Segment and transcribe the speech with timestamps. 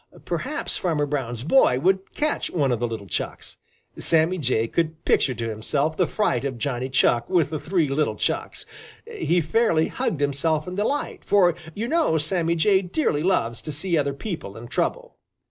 [0.25, 3.57] Perhaps Farmer Brown's boy would catch one of the little Chucks!
[3.99, 8.15] Sammy Jay could picture to himself the fright of Johnny Chuck and the three little
[8.15, 8.65] Chucks.
[9.05, 13.95] He fairly hugged himself in delight, for you know Sammy Jay dearly loves to see
[13.95, 15.17] other people in trouble.